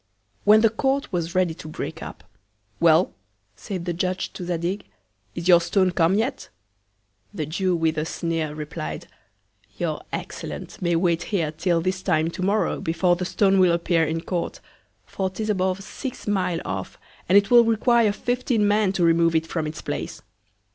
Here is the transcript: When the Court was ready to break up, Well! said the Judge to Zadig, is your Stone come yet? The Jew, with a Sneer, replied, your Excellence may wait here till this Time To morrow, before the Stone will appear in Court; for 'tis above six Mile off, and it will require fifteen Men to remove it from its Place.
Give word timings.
When 0.45 0.61
the 0.61 0.71
Court 0.71 1.13
was 1.13 1.35
ready 1.35 1.53
to 1.53 1.67
break 1.67 2.01
up, 2.01 2.23
Well! 2.79 3.13
said 3.55 3.85
the 3.85 3.93
Judge 3.93 4.33
to 4.33 4.43
Zadig, 4.43 4.85
is 5.35 5.47
your 5.47 5.61
Stone 5.61 5.91
come 5.91 6.15
yet? 6.15 6.49
The 7.31 7.45
Jew, 7.45 7.75
with 7.75 7.99
a 7.99 8.05
Sneer, 8.05 8.55
replied, 8.55 9.05
your 9.77 10.01
Excellence 10.11 10.81
may 10.81 10.95
wait 10.95 11.21
here 11.29 11.51
till 11.51 11.81
this 11.81 12.01
Time 12.01 12.31
To 12.31 12.41
morrow, 12.41 12.81
before 12.81 13.15
the 13.15 13.25
Stone 13.25 13.59
will 13.59 13.73
appear 13.73 14.03
in 14.03 14.21
Court; 14.21 14.59
for 15.05 15.29
'tis 15.29 15.51
above 15.51 15.83
six 15.83 16.25
Mile 16.25 16.61
off, 16.65 16.97
and 17.29 17.37
it 17.37 17.51
will 17.51 17.63
require 17.63 18.11
fifteen 18.11 18.67
Men 18.67 18.91
to 18.93 19.03
remove 19.05 19.35
it 19.35 19.45
from 19.45 19.67
its 19.67 19.83
Place. 19.83 20.23